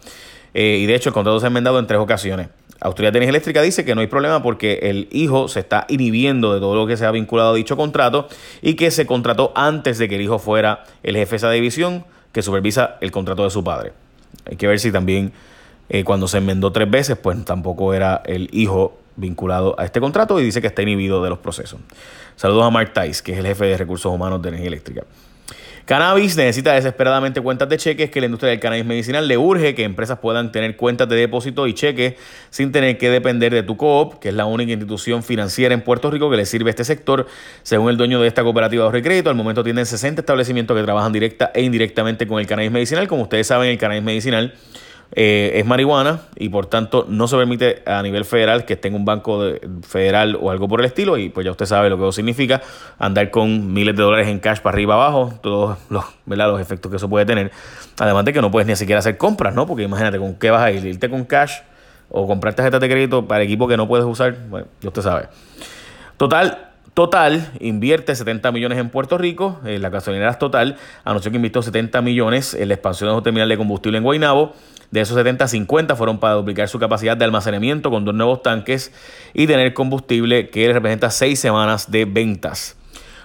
Eh, 0.53 0.77
y 0.81 0.85
de 0.85 0.93
hecho 0.93 1.09
el 1.09 1.13
contrato 1.13 1.39
se 1.39 1.47
ha 1.47 1.47
enmendado 1.47 1.79
en 1.79 1.87
tres 1.87 1.99
ocasiones. 1.99 2.49
Autoridad 2.85 3.11
de 3.13 3.17
Energía 3.17 3.31
Eléctrica 3.31 3.61
dice 3.63 3.83
que 3.83 3.95
no 3.95 4.01
hay 4.01 4.07
problema 4.07 4.43
porque 4.43 4.79
el 4.83 5.07
hijo 5.11 5.47
se 5.47 5.59
está 5.59 5.87
inhibiendo 5.89 6.53
de 6.53 6.59
todo 6.59 6.75
lo 6.75 6.85
que 6.85 6.97
se 6.97 7.05
ha 7.07 7.11
vinculado 7.11 7.53
a 7.53 7.55
dicho 7.55 7.75
contrato 7.75 8.27
y 8.61 8.75
que 8.75 8.91
se 8.91 9.07
contrató 9.07 9.51
antes 9.55 9.97
de 9.97 10.07
que 10.07 10.15
el 10.15 10.21
hijo 10.21 10.37
fuera 10.37 10.83
el 11.01 11.15
jefe 11.15 11.31
de 11.31 11.37
esa 11.37 11.49
división 11.49 12.05
que 12.31 12.43
supervisa 12.43 12.97
el 13.01 13.09
contrato 13.09 13.43
de 13.43 13.49
su 13.49 13.63
padre. 13.63 13.93
Hay 14.45 14.55
que 14.55 14.67
ver 14.67 14.79
si 14.79 14.91
también 14.91 15.33
eh, 15.89 16.03
cuando 16.03 16.27
se 16.27 16.37
enmendó 16.37 16.71
tres 16.71 16.87
veces, 16.87 17.17
pues 17.17 17.43
tampoco 17.43 17.91
era 17.95 18.21
el 18.23 18.49
hijo 18.51 18.99
vinculado 19.15 19.75
a 19.79 19.85
este 19.85 19.99
contrato 19.99 20.39
y 20.39 20.43
dice 20.43 20.61
que 20.61 20.67
está 20.67 20.83
inhibido 20.83 21.23
de 21.23 21.29
los 21.31 21.39
procesos. 21.39 21.79
Saludos 22.35 22.65
a 22.65 22.69
Mark 22.69 22.93
Tice, 22.93 23.23
que 23.23 23.31
es 23.31 23.39
el 23.39 23.47
jefe 23.47 23.65
de 23.65 23.77
recursos 23.77 24.13
humanos 24.13 24.43
de 24.43 24.49
energía 24.49 24.67
eléctrica. 24.67 25.03
Cannabis 25.85 26.35
necesita 26.35 26.73
desesperadamente 26.73 27.41
cuentas 27.41 27.69
de 27.69 27.77
cheques 27.77 28.09
que 28.09 28.19
la 28.19 28.25
industria 28.25 28.49
del 28.49 28.59
cannabis 28.59 28.85
medicinal 28.85 29.27
le 29.27 29.37
urge 29.37 29.75
que 29.75 29.83
empresas 29.83 30.17
puedan 30.17 30.51
tener 30.51 30.75
cuentas 30.75 31.07
de 31.07 31.15
depósito 31.15 31.67
y 31.67 31.75
cheques 31.75 32.15
sin 32.49 32.71
tener 32.71 32.97
que 32.97 33.11
depender 33.11 33.53
de 33.53 33.61
tu 33.61 33.77
coop, 33.77 34.17
que 34.17 34.29
es 34.29 34.33
la 34.33 34.45
única 34.45 34.71
institución 34.71 35.21
financiera 35.21 35.75
en 35.75 35.81
Puerto 35.81 36.09
Rico 36.09 36.27
que 36.31 36.37
le 36.37 36.47
sirve 36.47 36.69
a 36.69 36.71
este 36.71 36.85
sector. 36.85 37.27
Según 37.61 37.91
el 37.91 37.97
dueño 37.97 38.19
de 38.19 38.27
esta 38.27 38.41
cooperativa 38.41 38.89
de 38.89 39.03
crédito, 39.03 39.29
al 39.29 39.35
momento 39.35 39.63
tienen 39.63 39.85
60 39.85 40.21
establecimientos 40.21 40.75
que 40.75 40.81
trabajan 40.81 41.13
directa 41.13 41.51
e 41.53 41.61
indirectamente 41.61 42.25
con 42.25 42.39
el 42.39 42.47
cannabis 42.47 42.71
medicinal. 42.71 43.07
Como 43.07 43.21
ustedes 43.21 43.45
saben, 43.45 43.69
el 43.69 43.77
cannabis 43.77 44.03
medicinal 44.03 44.55
eh, 45.11 45.53
es 45.55 45.65
marihuana 45.65 46.21
y 46.35 46.49
por 46.49 46.65
tanto 46.65 47.05
no 47.07 47.27
se 47.27 47.37
permite 47.37 47.83
a 47.85 48.01
nivel 48.01 48.25
federal 48.25 48.65
que 48.65 48.73
esté 48.73 48.89
un 48.89 49.05
banco 49.05 49.41
federal 49.81 50.37
o 50.41 50.51
algo 50.51 50.67
por 50.67 50.79
el 50.79 50.87
estilo 50.87 51.17
y 51.17 51.29
pues 51.29 51.45
ya 51.45 51.51
usted 51.51 51.65
sabe 51.65 51.89
lo 51.89 51.97
que 51.97 52.03
eso 52.03 52.11
significa 52.11 52.61
andar 52.99 53.29
con 53.31 53.73
miles 53.73 53.95
de 53.95 54.03
dólares 54.03 54.27
en 54.27 54.39
cash 54.39 54.59
para 54.59 54.75
arriba 54.75 54.95
abajo, 54.95 55.33
todos 55.41 55.77
los, 55.89 56.05
los 56.25 56.61
efectos 56.61 56.89
que 56.89 56.97
eso 56.97 57.09
puede 57.09 57.25
tener. 57.25 57.51
Además 57.99 58.25
de 58.25 58.33
que 58.33 58.41
no 58.41 58.51
puedes 58.51 58.67
ni 58.67 58.75
siquiera 58.75 58.99
hacer 58.99 59.17
compras, 59.17 59.53
¿no? 59.53 59.65
Porque 59.65 59.83
imagínate 59.83 60.19
con 60.19 60.35
qué 60.35 60.49
vas 60.49 60.61
a 60.61 60.71
ir, 60.71 60.85
irte 60.85 61.09
con 61.09 61.25
cash 61.25 61.53
o 62.09 62.27
comprar 62.27 62.53
tarjetas 62.53 62.81
de 62.81 62.89
crédito 62.89 63.25
para 63.27 63.43
equipo 63.43 63.67
que 63.67 63.77
no 63.77 63.87
puedes 63.87 64.05
usar, 64.05 64.35
bueno, 64.49 64.67
ya 64.81 64.89
usted 64.89 65.01
sabe. 65.01 65.27
Total, 66.17 66.65
Total 66.95 67.51
invierte 67.59 68.15
70 68.15 68.53
millones 68.53 68.77
en 68.77 68.89
Puerto 68.89 69.17
Rico, 69.17 69.59
en 69.65 69.81
la 69.81 69.89
gasolinera 69.89 70.39
Total 70.39 70.77
anunció 71.03 71.29
que 71.29 71.35
invirtió 71.35 71.61
70 71.61 72.01
millones 72.01 72.53
en 72.53 72.69
la 72.69 72.75
expansión 72.75 73.09
de 73.09 73.17
un 73.17 73.21
terminal 73.21 73.49
de 73.49 73.57
combustible 73.57 73.97
en 73.97 74.05
Guaynabo. 74.05 74.53
De 74.95 75.01
esos 75.01 75.17
70, 75.17 75.49
50 75.49 75.97
fueron 75.97 76.19
para 76.19 76.35
duplicar 76.35 76.69
su 76.69 76.79
capacidad 76.79 77.17
de 77.17 77.25
almacenamiento 77.25 77.91
con 77.91 78.05
dos 78.05 78.15
nuevos 78.15 78.41
tanques 78.41 78.93
y 79.33 79.45
tener 79.45 79.73
combustible 79.73 80.49
que 80.49 80.71
representa 80.71 81.09
seis 81.11 81.37
semanas 81.37 81.91
de 81.91 82.05
ventas. 82.05 82.77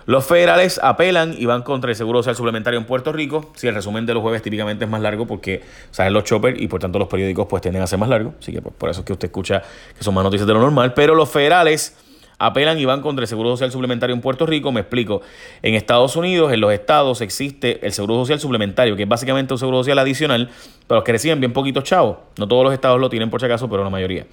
Los 0.04 0.26
federales 0.26 0.80
apelan 0.82 1.32
y 1.38 1.46
van 1.46 1.62
contra 1.62 1.90
el 1.90 1.96
Seguro 1.96 2.24
Social 2.24 2.34
Suplementario 2.34 2.80
en 2.80 2.86
Puerto 2.86 3.12
Rico. 3.12 3.52
Si 3.54 3.68
el 3.68 3.74
resumen 3.76 4.04
de 4.04 4.14
los 4.14 4.20
jueves 4.20 4.42
típicamente 4.42 4.84
es 4.84 4.90
más 4.90 5.00
largo 5.00 5.28
porque 5.28 5.62
salen 5.92 6.12
los 6.12 6.24
choppers 6.24 6.60
y 6.60 6.66
por 6.66 6.80
tanto 6.80 6.98
los 6.98 7.06
periódicos 7.06 7.46
pues 7.48 7.62
tienden 7.62 7.82
a 7.82 7.86
ser 7.86 8.00
más 8.00 8.08
largos. 8.08 8.34
Así 8.40 8.50
que 8.50 8.60
pues, 8.60 8.74
por 8.76 8.90
eso 8.90 9.02
es 9.02 9.06
que 9.06 9.12
usted 9.12 9.28
escucha 9.28 9.62
que 9.96 10.02
son 10.02 10.12
más 10.12 10.24
noticias 10.24 10.48
de 10.48 10.54
lo 10.54 10.58
normal. 10.58 10.92
Pero 10.94 11.14
los 11.14 11.30
federales 11.30 11.94
apelan 12.40 12.78
y 12.78 12.84
van 12.86 13.02
contra 13.02 13.22
el 13.22 13.28
Seguro 13.28 13.50
Social 13.50 13.70
Suplementario 13.70 14.14
en 14.14 14.20
Puerto 14.20 14.46
Rico. 14.46 14.72
Me 14.72 14.80
explico. 14.80 15.20
En 15.62 15.74
Estados 15.74 16.16
Unidos, 16.16 16.52
en 16.52 16.60
los 16.60 16.72
estados, 16.72 17.20
existe 17.20 17.84
el 17.86 17.92
Seguro 17.92 18.14
Social 18.16 18.40
Suplementario, 18.40 18.96
que 18.96 19.04
es 19.04 19.08
básicamente 19.08 19.54
un 19.54 19.58
seguro 19.58 19.78
social 19.78 19.98
adicional 19.98 20.50
para 20.86 20.98
los 20.98 21.04
que 21.04 21.12
reciben 21.12 21.38
bien 21.38 21.52
poquitos 21.52 21.84
chavos. 21.84 22.16
No 22.38 22.48
todos 22.48 22.64
los 22.64 22.72
estados 22.72 22.98
lo 22.98 23.08
tienen 23.10 23.30
por 23.30 23.40
si 23.40 23.46
acaso, 23.46 23.68
pero 23.68 23.84
la 23.84 23.90
mayoría. 23.90 24.26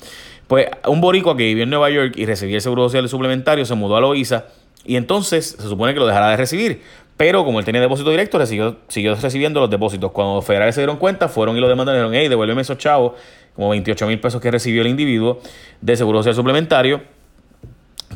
Pues 0.47 0.67
un 0.87 1.01
boricua 1.01 1.35
que 1.35 1.43
vivió 1.43 1.63
en 1.63 1.69
Nueva 1.69 1.89
York 1.89 2.13
y 2.15 2.25
recibía 2.25 2.55
el 2.55 2.61
Seguro 2.61 2.83
Social 2.85 3.07
Suplementario 3.09 3.65
se 3.65 3.75
mudó 3.75 3.97
a 3.97 4.01
Loíza 4.01 4.45
y 4.85 4.95
entonces 4.95 5.57
se 5.59 5.67
supone 5.67 5.93
que 5.93 5.99
lo 5.99 6.07
dejará 6.07 6.29
de 6.29 6.37
recibir. 6.37 6.81
Pero 7.17 7.43
como 7.43 7.59
él 7.59 7.65
tenía 7.65 7.81
depósito 7.81 8.11
directo, 8.11 8.43
siguió, 8.45 8.77
recibiendo 9.15 9.59
los 9.59 9.69
depósitos. 9.69 10.11
Cuando 10.11 10.35
los 10.35 10.45
federales 10.45 10.75
se 10.75 10.81
dieron 10.81 10.97
cuenta, 10.97 11.27
fueron 11.27 11.57
y 11.57 11.59
lo 11.59 11.67
demandaron 11.67 11.99
dijeron, 11.99 12.23
hey, 12.23 12.29
devuélveme 12.29 12.61
esos 12.61 12.77
chavos, 12.77 13.13
como 13.55 13.69
28 13.69 14.07
mil 14.07 14.19
pesos 14.19 14.39
que 14.39 14.51
recibió 14.51 14.81
el 14.83 14.87
individuo 14.87 15.39
de 15.81 15.97
seguro 15.97 16.19
social 16.19 16.35
suplementario. 16.35 17.01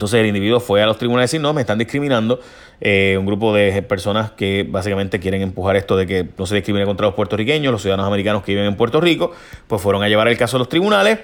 Entonces 0.01 0.19
el 0.19 0.25
individuo 0.25 0.59
fue 0.59 0.81
a 0.81 0.87
los 0.87 0.97
tribunales 0.97 1.25
a 1.25 1.27
decir, 1.29 1.41
no, 1.41 1.53
me 1.53 1.61
están 1.61 1.77
discriminando. 1.77 2.39
Eh, 2.79 3.17
un 3.19 3.27
grupo 3.27 3.53
de 3.53 3.83
personas 3.83 4.31
que 4.31 4.65
básicamente 4.67 5.19
quieren 5.19 5.43
empujar 5.43 5.75
esto 5.75 5.95
de 5.95 6.07
que 6.07 6.27
no 6.39 6.47
se 6.47 6.55
discrimine 6.55 6.87
contra 6.87 7.05
los 7.05 7.13
puertorriqueños, 7.13 7.71
los 7.71 7.83
ciudadanos 7.83 8.07
americanos 8.07 8.41
que 8.41 8.53
viven 8.53 8.65
en 8.65 8.75
Puerto 8.75 8.99
Rico, 8.99 9.31
pues 9.67 9.79
fueron 9.79 10.01
a 10.01 10.09
llevar 10.09 10.27
el 10.27 10.39
caso 10.39 10.57
a 10.57 10.59
los 10.59 10.69
tribunales. 10.69 11.19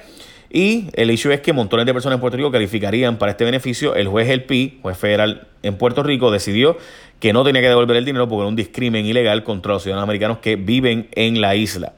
Y 0.52 0.92
el 0.94 1.10
hecho 1.10 1.32
es 1.32 1.42
que 1.42 1.54
montones 1.54 1.88
de 1.88 1.94
personas 1.94 2.18
en 2.18 2.22
Puerto 2.22 2.38
Rico 2.38 2.52
calificarían 2.52 3.18
para 3.18 3.32
este 3.32 3.46
beneficio. 3.46 3.96
El 3.96 4.10
juez 4.10 4.30
El 4.30 4.44
Pi, 4.44 4.78
juez 4.84 4.96
federal 4.96 5.48
en 5.64 5.76
Puerto 5.80 6.04
Rico, 6.04 6.30
decidió 6.30 6.78
que 7.20 7.34
no 7.34 7.44
tenía 7.44 7.64
que 7.64 7.70
devolver 7.70 7.98
el 7.98 8.06
dinero 8.06 8.30
porque 8.30 8.42
era 8.42 8.50
un 8.50 8.56
discrimen 8.56 9.08
ilegal 9.08 9.44
contra 9.44 9.74
los 9.74 9.82
ciudadanos 9.82 10.04
americanos 10.04 10.38
que 10.38 10.56
viven 10.56 11.10
en 11.16 11.42
la 11.42 11.56
isla. 11.56 11.94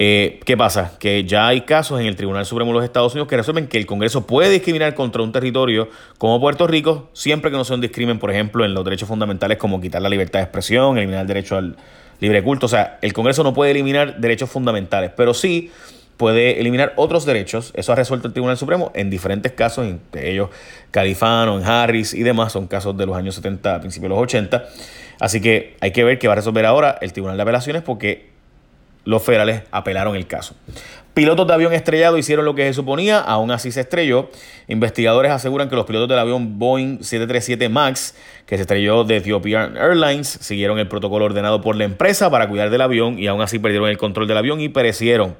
Eh, 0.00 0.38
¿Qué 0.44 0.56
pasa? 0.56 0.92
Que 1.00 1.24
ya 1.24 1.48
hay 1.48 1.62
casos 1.62 1.98
en 1.98 2.06
el 2.06 2.14
Tribunal 2.14 2.46
Supremo 2.46 2.70
de 2.70 2.76
los 2.76 2.84
Estados 2.84 3.14
Unidos 3.14 3.26
que 3.26 3.36
resuelven 3.36 3.66
que 3.66 3.78
el 3.78 3.84
Congreso 3.84 4.28
puede 4.28 4.48
discriminar 4.48 4.94
contra 4.94 5.24
un 5.24 5.32
territorio 5.32 5.88
como 6.18 6.40
Puerto 6.40 6.68
Rico 6.68 7.08
siempre 7.14 7.50
que 7.50 7.56
no 7.56 7.64
sea 7.64 7.74
un 7.74 7.80
discrimen, 7.80 8.20
por 8.20 8.30
ejemplo, 8.30 8.64
en 8.64 8.74
los 8.74 8.84
derechos 8.84 9.08
fundamentales 9.08 9.58
como 9.58 9.80
quitar 9.80 10.00
la 10.00 10.08
libertad 10.08 10.38
de 10.38 10.44
expresión, 10.44 10.98
eliminar 10.98 11.22
el 11.22 11.26
derecho 11.26 11.56
al 11.56 11.76
libre 12.20 12.44
culto. 12.44 12.66
O 12.66 12.68
sea, 12.68 13.00
el 13.02 13.12
Congreso 13.12 13.42
no 13.42 13.52
puede 13.52 13.72
eliminar 13.72 14.20
derechos 14.20 14.48
fundamentales, 14.48 15.10
pero 15.16 15.34
sí 15.34 15.72
puede 16.16 16.60
eliminar 16.60 16.92
otros 16.94 17.26
derechos. 17.26 17.72
Eso 17.74 17.90
ha 17.90 17.96
resuelto 17.96 18.28
el 18.28 18.32
Tribunal 18.32 18.56
Supremo 18.56 18.92
en 18.94 19.10
diferentes 19.10 19.50
casos, 19.50 19.84
entre 19.84 20.30
ellos 20.30 20.50
Califano, 20.92 21.58
en 21.58 21.64
Harris 21.64 22.14
y 22.14 22.22
demás. 22.22 22.52
Son 22.52 22.68
casos 22.68 22.96
de 22.96 23.04
los 23.04 23.16
años 23.16 23.34
70, 23.34 23.80
principios 23.80 24.10
de 24.10 24.14
los 24.14 24.22
80. 24.22 24.64
Así 25.18 25.40
que 25.40 25.76
hay 25.80 25.90
que 25.90 26.04
ver 26.04 26.20
qué 26.20 26.28
va 26.28 26.34
a 26.34 26.36
resolver 26.36 26.66
ahora 26.66 26.98
el 27.00 27.12
Tribunal 27.12 27.36
de 27.36 27.42
Apelaciones 27.42 27.82
porque 27.82 28.37
los 29.08 29.22
federales 29.22 29.62
apelaron 29.70 30.16
el 30.16 30.26
caso. 30.26 30.54
Pilotos 31.14 31.46
de 31.46 31.54
avión 31.54 31.72
estrellado 31.72 32.18
hicieron 32.18 32.44
lo 32.44 32.54
que 32.54 32.66
se 32.66 32.74
suponía, 32.74 33.18
aún 33.20 33.50
así 33.50 33.72
se 33.72 33.80
estrelló. 33.80 34.28
Investigadores 34.68 35.32
aseguran 35.32 35.70
que 35.70 35.76
los 35.76 35.86
pilotos 35.86 36.10
del 36.10 36.18
avión 36.18 36.58
Boeing 36.58 36.98
737 36.98 37.70
MAX, 37.70 38.14
que 38.44 38.56
se 38.56 38.62
estrelló 38.62 39.04
de 39.04 39.16
Ethiopian 39.16 39.78
Airlines, 39.78 40.28
siguieron 40.28 40.78
el 40.78 40.88
protocolo 40.88 41.24
ordenado 41.24 41.62
por 41.62 41.74
la 41.74 41.84
empresa 41.84 42.30
para 42.30 42.50
cuidar 42.50 42.68
del 42.68 42.82
avión 42.82 43.18
y 43.18 43.28
aún 43.28 43.40
así 43.40 43.58
perdieron 43.58 43.88
el 43.88 43.96
control 43.96 44.28
del 44.28 44.36
avión 44.36 44.60
y 44.60 44.68
perecieron. 44.68 45.36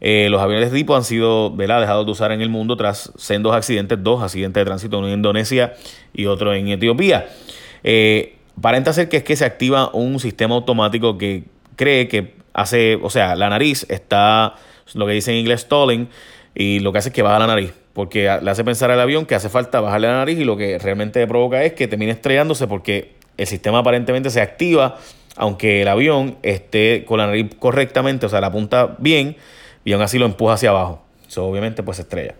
Eh, 0.00 0.28
los 0.30 0.40
aviones 0.40 0.70
de 0.70 0.78
tipo 0.78 0.96
han 0.96 1.04
sido 1.04 1.50
dejados 1.50 2.06
de 2.06 2.12
usar 2.12 2.32
en 2.32 2.40
el 2.40 2.48
mundo 2.48 2.78
tras 2.78 3.12
sendos 3.16 3.54
accidentes, 3.54 3.98
dos 4.02 4.22
accidentes 4.22 4.62
de 4.62 4.64
tránsito, 4.64 4.98
uno 4.98 5.08
en 5.08 5.14
Indonesia 5.14 5.74
y 6.14 6.24
otro 6.24 6.54
en 6.54 6.68
Etiopía. 6.68 7.28
Eh, 7.82 8.36
ser 8.92 9.10
que 9.10 9.18
es 9.18 9.24
que 9.24 9.36
se 9.36 9.44
activa 9.44 9.90
un 9.92 10.18
sistema 10.20 10.54
automático 10.54 11.18
que 11.18 11.44
cree 11.76 12.08
que 12.08 12.43
hace, 12.54 12.98
o 13.02 13.10
sea, 13.10 13.36
la 13.36 13.50
nariz 13.50 13.84
está, 13.90 14.54
lo 14.94 15.06
que 15.06 15.12
dice 15.12 15.32
en 15.32 15.38
inglés 15.38 15.62
stalling, 15.62 16.08
y 16.54 16.78
lo 16.78 16.92
que 16.92 16.98
hace 16.98 17.10
es 17.10 17.14
que 17.14 17.22
baja 17.22 17.38
la 17.38 17.48
nariz, 17.48 17.74
porque 17.92 18.30
le 18.40 18.50
hace 18.50 18.64
pensar 18.64 18.90
al 18.90 19.00
avión 19.00 19.26
que 19.26 19.34
hace 19.34 19.48
falta 19.48 19.80
bajarle 19.80 20.06
la 20.06 20.14
nariz 20.14 20.38
y 20.38 20.44
lo 20.44 20.56
que 20.56 20.78
realmente 20.78 21.26
provoca 21.26 21.62
es 21.64 21.74
que 21.74 21.88
termine 21.88 22.12
estrellándose 22.12 22.66
porque 22.66 23.12
el 23.36 23.46
sistema 23.46 23.78
aparentemente 23.80 24.30
se 24.30 24.40
activa, 24.40 24.96
aunque 25.36 25.82
el 25.82 25.88
avión 25.88 26.38
esté 26.42 27.04
con 27.04 27.18
la 27.18 27.26
nariz 27.26 27.50
correctamente, 27.58 28.26
o 28.26 28.28
sea, 28.28 28.40
la 28.40 28.52
punta 28.52 28.94
bien, 28.98 29.36
y 29.84 29.92
aún 29.92 30.02
así 30.02 30.18
lo 30.18 30.26
empuja 30.26 30.54
hacia 30.54 30.70
abajo. 30.70 31.02
Eso 31.28 31.44
obviamente 31.44 31.82
pues 31.82 31.98
estrella. 31.98 32.36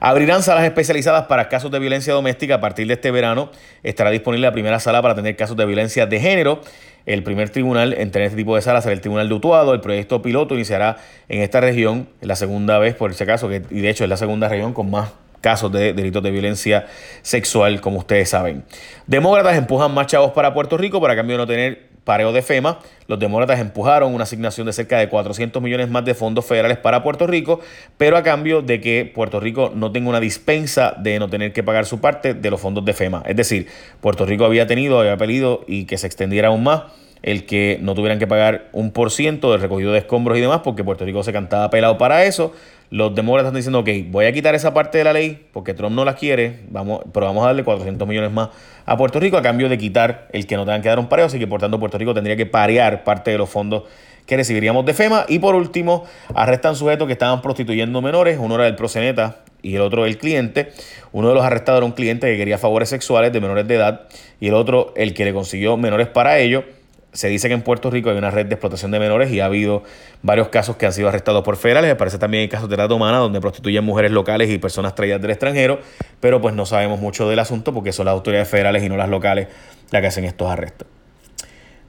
Abrirán 0.00 0.44
salas 0.44 0.64
especializadas 0.64 1.26
para 1.26 1.48
casos 1.48 1.72
de 1.72 1.78
violencia 1.80 2.12
doméstica 2.12 2.56
a 2.56 2.60
partir 2.60 2.86
de 2.86 2.94
este 2.94 3.10
verano. 3.10 3.50
Estará 3.82 4.10
disponible 4.10 4.46
la 4.46 4.52
primera 4.52 4.78
sala 4.78 5.02
para 5.02 5.12
atender 5.12 5.34
casos 5.34 5.56
de 5.56 5.66
violencia 5.66 6.06
de 6.06 6.20
género. 6.20 6.60
El 7.08 7.22
primer 7.22 7.48
tribunal 7.48 7.94
en 7.94 8.10
tener 8.10 8.26
este 8.26 8.36
tipo 8.36 8.54
de 8.54 8.60
salas 8.60 8.84
será 8.84 8.92
el 8.92 9.00
Tribunal 9.00 9.30
de 9.30 9.34
Utuado. 9.34 9.72
El 9.72 9.80
proyecto 9.80 10.20
piloto 10.20 10.54
iniciará 10.54 10.98
en 11.30 11.40
esta 11.40 11.58
región, 11.58 12.06
la 12.20 12.36
segunda 12.36 12.78
vez 12.78 12.94
por 12.94 13.10
ese 13.10 13.24
caso, 13.24 13.50
y 13.50 13.80
de 13.80 13.88
hecho 13.88 14.04
es 14.04 14.10
la 14.10 14.18
segunda 14.18 14.46
región 14.46 14.74
con 14.74 14.90
más 14.90 15.12
casos 15.40 15.72
de 15.72 15.94
delitos 15.94 16.22
de 16.22 16.30
violencia 16.30 16.86
sexual, 17.22 17.80
como 17.80 18.00
ustedes 18.00 18.28
saben. 18.28 18.62
Demócratas 19.06 19.56
empujan 19.56 19.94
más 19.94 20.06
chavos 20.06 20.32
para 20.32 20.52
Puerto 20.52 20.76
Rico 20.76 21.00
para 21.00 21.16
cambio 21.16 21.36
de 21.36 21.38
no 21.38 21.46
tener 21.46 21.87
pareo 22.08 22.32
de 22.32 22.40
FEMA. 22.40 22.78
Los 23.06 23.18
demócratas 23.18 23.60
empujaron 23.60 24.14
una 24.14 24.24
asignación 24.24 24.66
de 24.66 24.72
cerca 24.72 24.98
de 24.98 25.10
400 25.10 25.62
millones 25.62 25.90
más 25.90 26.06
de 26.06 26.14
fondos 26.14 26.46
federales 26.46 26.78
para 26.78 27.02
Puerto 27.02 27.26
Rico, 27.26 27.60
pero 27.98 28.16
a 28.16 28.22
cambio 28.22 28.62
de 28.62 28.80
que 28.80 29.04
Puerto 29.04 29.40
Rico 29.40 29.70
no 29.74 29.92
tenga 29.92 30.08
una 30.08 30.18
dispensa 30.18 30.94
de 30.96 31.18
no 31.18 31.28
tener 31.28 31.52
que 31.52 31.62
pagar 31.62 31.84
su 31.84 32.00
parte 32.00 32.32
de 32.32 32.50
los 32.50 32.62
fondos 32.62 32.82
de 32.86 32.94
FEMA. 32.94 33.22
Es 33.26 33.36
decir, 33.36 33.66
Puerto 34.00 34.24
Rico 34.24 34.46
había 34.46 34.66
tenido, 34.66 35.00
había 35.00 35.18
pedido 35.18 35.66
y 35.68 35.84
que 35.84 35.98
se 35.98 36.06
extendiera 36.06 36.48
aún 36.48 36.62
más 36.62 36.84
el 37.22 37.44
que 37.44 37.78
no 37.82 37.94
tuvieran 37.94 38.18
que 38.18 38.26
pagar 38.26 38.70
un 38.72 38.90
por 38.90 39.10
ciento 39.10 39.52
del 39.52 39.60
recogido 39.60 39.92
de 39.92 39.98
escombros 39.98 40.38
y 40.38 40.40
demás, 40.40 40.62
porque 40.64 40.84
Puerto 40.84 41.04
Rico 41.04 41.22
se 41.22 41.34
cantaba 41.34 41.68
pelado 41.68 41.98
para 41.98 42.24
eso. 42.24 42.54
Los 42.90 43.14
demócratas 43.14 43.48
están 43.48 43.56
diciendo, 43.56 43.80
ok, 43.80 44.10
voy 44.10 44.26
a 44.26 44.32
quitar 44.32 44.54
esa 44.54 44.72
parte 44.72 44.98
de 44.98 45.04
la 45.04 45.12
ley 45.12 45.46
porque 45.52 45.74
Trump 45.74 45.94
no 45.94 46.04
la 46.04 46.14
quiere, 46.14 46.60
vamos, 46.70 47.02
pero 47.12 47.26
vamos 47.26 47.44
a 47.44 47.48
darle 47.48 47.62
400 47.62 48.08
millones 48.08 48.32
más 48.32 48.48
a 48.86 48.96
Puerto 48.96 49.20
Rico 49.20 49.36
a 49.36 49.42
cambio 49.42 49.68
de 49.68 49.76
quitar 49.76 50.28
el 50.32 50.46
que 50.46 50.56
no 50.56 50.64
tengan 50.64 50.80
que 50.80 50.88
dar 50.88 50.98
un 50.98 51.08
pareo, 51.08 51.26
así 51.26 51.38
que 51.38 51.46
por 51.46 51.60
tanto 51.60 51.78
Puerto 51.78 51.98
Rico 51.98 52.14
tendría 52.14 52.36
que 52.36 52.46
parear 52.46 53.04
parte 53.04 53.30
de 53.30 53.36
los 53.36 53.50
fondos 53.50 53.82
que 54.24 54.36
recibiríamos 54.36 54.86
de 54.86 54.94
FEMA. 54.94 55.24
Y 55.28 55.38
por 55.38 55.54
último, 55.54 56.04
arrestan 56.34 56.76
sujetos 56.76 57.06
que 57.06 57.14
estaban 57.14 57.42
prostituyendo 57.42 58.00
menores, 58.00 58.38
uno 58.40 58.54
era 58.54 58.66
el 58.66 58.76
proseneta 58.76 59.38
y 59.62 59.74
el 59.74 59.80
otro 59.80 60.06
el 60.06 60.18
cliente. 60.18 60.72
Uno 61.12 61.28
de 61.28 61.34
los 61.34 61.44
arrestados 61.44 61.78
era 61.78 61.86
un 61.86 61.92
cliente 61.92 62.26
que 62.26 62.36
quería 62.36 62.58
favores 62.58 62.88
sexuales 62.88 63.32
de 63.32 63.40
menores 63.40 63.66
de 63.66 63.74
edad 63.74 64.02
y 64.40 64.48
el 64.48 64.54
otro 64.54 64.92
el 64.96 65.14
que 65.14 65.24
le 65.24 65.32
consiguió 65.32 65.76
menores 65.76 66.06
para 66.08 66.38
ello 66.38 66.64
se 67.12 67.28
dice 67.28 67.48
que 67.48 67.54
en 67.54 67.62
Puerto 67.62 67.90
Rico 67.90 68.10
hay 68.10 68.18
una 68.18 68.30
red 68.30 68.46
de 68.46 68.54
explotación 68.54 68.90
de 68.90 68.98
menores 68.98 69.30
y 69.30 69.40
ha 69.40 69.46
habido 69.46 69.82
varios 70.22 70.48
casos 70.48 70.76
que 70.76 70.86
han 70.86 70.92
sido 70.92 71.08
arrestados 71.08 71.42
por 71.42 71.56
federales. 71.56 71.90
Me 71.90 71.96
parece 71.96 72.18
también 72.18 72.42
hay 72.42 72.48
casos 72.48 72.68
de 72.68 72.76
trata 72.76 72.94
humana 72.94 73.18
donde 73.18 73.40
prostituyen 73.40 73.84
mujeres 73.84 74.12
locales 74.12 74.50
y 74.50 74.58
personas 74.58 74.94
traídas 74.94 75.20
del 75.20 75.30
extranjero, 75.30 75.80
pero 76.20 76.40
pues 76.40 76.54
no 76.54 76.66
sabemos 76.66 77.00
mucho 77.00 77.28
del 77.28 77.38
asunto 77.38 77.72
porque 77.72 77.92
son 77.92 78.06
las 78.06 78.12
autoridades 78.12 78.48
federales 78.48 78.82
y 78.82 78.88
no 78.88 78.96
las 78.96 79.08
locales 79.08 79.48
las 79.90 80.02
que 80.02 80.06
hacen 80.08 80.24
estos 80.24 80.50
arrestos. 80.50 80.86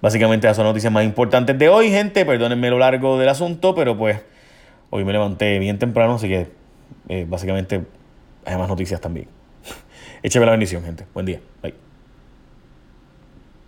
Básicamente 0.02 0.48
esas 0.48 0.56
son 0.56 0.66
las 0.66 0.72
noticias 0.72 0.94
más 0.94 1.04
importantes 1.04 1.58
de 1.58 1.68
hoy, 1.68 1.90
gente. 1.90 2.26
Perdónenme 2.26 2.70
lo 2.70 2.80
largo 2.80 3.20
del 3.20 3.28
asunto, 3.28 3.76
pero 3.76 3.98
pues 3.98 4.22
hoy 4.90 5.04
me 5.04 5.12
levanté 5.12 5.60
bien 5.60 5.78
temprano, 5.78 6.16
así 6.16 6.30
que 6.30 6.48
eh, 7.10 7.26
básicamente 7.28 7.84
hay 8.46 8.58
más 8.58 8.70
noticias 8.70 9.02
también. 9.02 9.28
Écheme 10.24 10.46
la 10.46 10.52
bendición, 10.52 10.84
gente. 10.84 11.06
Buen 11.14 11.26
día. 11.26 11.42
Bye. 11.62 11.89